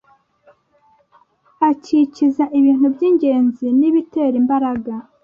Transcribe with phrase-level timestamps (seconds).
[1.69, 4.91] akikiza "ibintu by'ingenzi n'ibitera imbaraga,